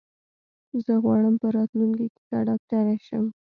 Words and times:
زه 0.85 0.93
غواړم 1.03 1.35
په 1.41 1.47
راتلونکې 1.57 2.07
کې 2.13 2.21
ښه 2.27 2.37
ډاکټر 2.47 2.85
شم. 3.07 3.25